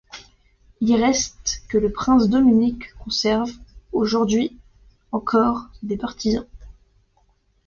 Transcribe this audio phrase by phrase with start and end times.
[0.79, 3.51] Il reste que le prince Dominique conserve,
[3.91, 4.57] aujourd'hui
[5.11, 6.47] encore, des partisans.